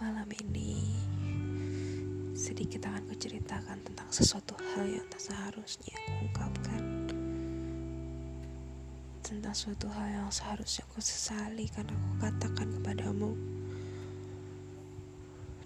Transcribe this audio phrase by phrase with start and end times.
[0.00, 0.96] Malam ini
[2.32, 7.04] sedikit akan kuceritakan tentang sesuatu hal yang tak seharusnya kuungkapkan
[9.20, 13.36] tentang suatu hal yang seharusnya aku sesali karena aku katakan kepadamu.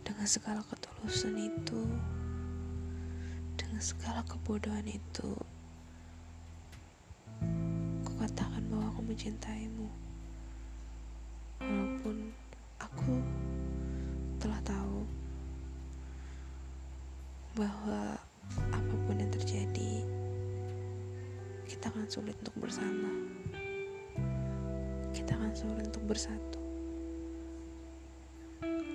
[0.02, 1.82] Dengan segala ketulusan itu
[3.54, 5.30] dengan segala kebodohan itu
[8.02, 9.86] aku katakan bahwa aku mencintaimu.
[17.54, 18.18] Bahwa
[18.74, 20.02] apa pun yang terjadi,
[21.70, 23.14] kita akan sulit untuk bersama.
[25.14, 26.58] Kita akan sulit untuk bersatu.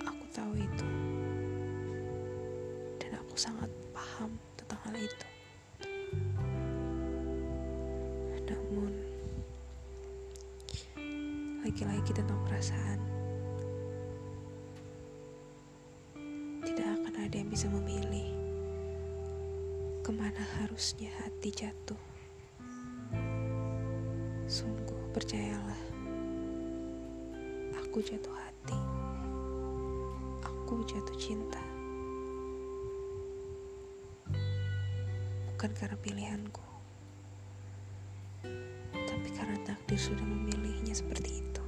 [0.04, 0.88] Aku tahu itu,
[3.00, 5.28] dan aku sangat paham tentang hal itu.
[8.44, 8.92] Namun,
[11.64, 13.00] lagi-lagi tentang perasaan,
[16.60, 18.39] tidak akan ada yang bisa memilih
[20.10, 22.02] ke mana harusnya hati jatuh.
[24.50, 25.78] Sungguh percayalah,
[27.78, 28.74] aku jatuh hati,
[30.42, 31.62] aku jatuh cinta.
[35.54, 36.66] Bukan karena pilihanku,
[38.90, 41.59] tapi karena takdir sudah memilihnya seperti itu.